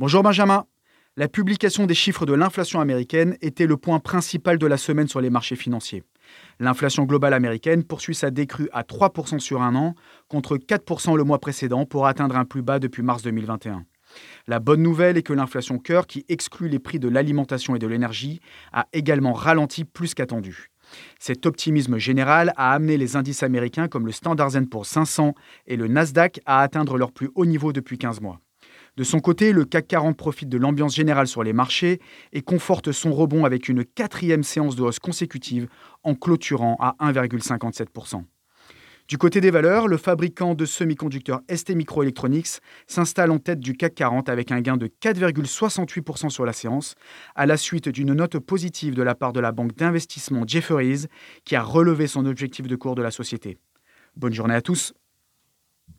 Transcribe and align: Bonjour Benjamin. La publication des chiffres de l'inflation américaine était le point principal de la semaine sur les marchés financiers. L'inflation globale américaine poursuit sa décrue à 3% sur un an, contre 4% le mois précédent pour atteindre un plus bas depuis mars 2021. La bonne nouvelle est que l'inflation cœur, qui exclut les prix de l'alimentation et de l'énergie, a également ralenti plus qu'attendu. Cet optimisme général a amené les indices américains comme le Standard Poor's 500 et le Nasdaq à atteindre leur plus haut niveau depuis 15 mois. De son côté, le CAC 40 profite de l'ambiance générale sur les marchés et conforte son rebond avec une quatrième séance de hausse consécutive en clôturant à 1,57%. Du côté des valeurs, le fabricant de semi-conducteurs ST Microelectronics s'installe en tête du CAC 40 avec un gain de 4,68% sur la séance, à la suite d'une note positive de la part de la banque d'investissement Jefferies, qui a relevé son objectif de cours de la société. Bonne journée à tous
Bonjour 0.00 0.22
Benjamin. 0.22 0.64
La 1.18 1.28
publication 1.28 1.84
des 1.84 1.92
chiffres 1.92 2.24
de 2.24 2.32
l'inflation 2.32 2.80
américaine 2.80 3.36
était 3.42 3.66
le 3.66 3.76
point 3.76 3.98
principal 3.98 4.56
de 4.56 4.66
la 4.66 4.78
semaine 4.78 5.08
sur 5.08 5.20
les 5.20 5.28
marchés 5.28 5.56
financiers. 5.56 6.04
L'inflation 6.58 7.04
globale 7.04 7.34
américaine 7.34 7.84
poursuit 7.84 8.14
sa 8.14 8.30
décrue 8.30 8.70
à 8.72 8.82
3% 8.82 9.40
sur 9.40 9.60
un 9.60 9.74
an, 9.74 9.94
contre 10.28 10.56
4% 10.56 11.18
le 11.18 11.24
mois 11.24 11.38
précédent 11.38 11.84
pour 11.84 12.06
atteindre 12.06 12.36
un 12.36 12.46
plus 12.46 12.62
bas 12.62 12.78
depuis 12.78 13.02
mars 13.02 13.22
2021. 13.22 13.84
La 14.46 14.58
bonne 14.58 14.80
nouvelle 14.80 15.18
est 15.18 15.22
que 15.22 15.34
l'inflation 15.34 15.78
cœur, 15.78 16.06
qui 16.06 16.24
exclut 16.30 16.70
les 16.70 16.78
prix 16.78 16.98
de 16.98 17.08
l'alimentation 17.08 17.76
et 17.76 17.78
de 17.78 17.86
l'énergie, 17.86 18.40
a 18.72 18.86
également 18.94 19.34
ralenti 19.34 19.84
plus 19.84 20.14
qu'attendu. 20.14 20.70
Cet 21.18 21.44
optimisme 21.44 21.98
général 21.98 22.54
a 22.56 22.72
amené 22.72 22.96
les 22.96 23.16
indices 23.16 23.42
américains 23.42 23.88
comme 23.88 24.06
le 24.06 24.12
Standard 24.12 24.52
Poor's 24.70 24.88
500 24.88 25.34
et 25.66 25.76
le 25.76 25.88
Nasdaq 25.88 26.40
à 26.46 26.62
atteindre 26.62 26.96
leur 26.96 27.12
plus 27.12 27.28
haut 27.34 27.44
niveau 27.44 27.74
depuis 27.74 27.98
15 27.98 28.22
mois. 28.22 28.40
De 29.00 29.04
son 29.04 29.20
côté, 29.20 29.52
le 29.52 29.64
CAC 29.64 29.86
40 29.88 30.14
profite 30.14 30.50
de 30.50 30.58
l'ambiance 30.58 30.94
générale 30.94 31.26
sur 31.26 31.42
les 31.42 31.54
marchés 31.54 32.00
et 32.34 32.42
conforte 32.42 32.92
son 32.92 33.14
rebond 33.14 33.46
avec 33.46 33.70
une 33.70 33.82
quatrième 33.82 34.42
séance 34.42 34.76
de 34.76 34.82
hausse 34.82 34.98
consécutive 34.98 35.68
en 36.02 36.14
clôturant 36.14 36.76
à 36.78 36.96
1,57%. 37.00 38.24
Du 39.08 39.16
côté 39.16 39.40
des 39.40 39.50
valeurs, 39.50 39.88
le 39.88 39.96
fabricant 39.96 40.54
de 40.54 40.66
semi-conducteurs 40.66 41.40
ST 41.50 41.70
Microelectronics 41.70 42.60
s'installe 42.86 43.30
en 43.30 43.38
tête 43.38 43.60
du 43.60 43.72
CAC 43.72 43.94
40 43.94 44.28
avec 44.28 44.52
un 44.52 44.60
gain 44.60 44.76
de 44.76 44.88
4,68% 44.88 46.28
sur 46.28 46.44
la 46.44 46.52
séance, 46.52 46.94
à 47.34 47.46
la 47.46 47.56
suite 47.56 47.88
d'une 47.88 48.12
note 48.12 48.38
positive 48.38 48.94
de 48.94 49.02
la 49.02 49.14
part 49.14 49.32
de 49.32 49.40
la 49.40 49.52
banque 49.52 49.74
d'investissement 49.74 50.42
Jefferies, 50.46 51.06
qui 51.46 51.56
a 51.56 51.62
relevé 51.62 52.06
son 52.06 52.26
objectif 52.26 52.66
de 52.66 52.76
cours 52.76 52.96
de 52.96 53.02
la 53.02 53.10
société. 53.10 53.56
Bonne 54.14 54.34
journée 54.34 54.56
à 54.56 54.60
tous 54.60 54.92